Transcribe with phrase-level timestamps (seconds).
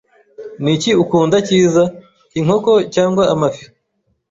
[0.63, 1.83] Niki ukunda cyiza,
[2.39, 3.63] inkoko cyangwa amafi?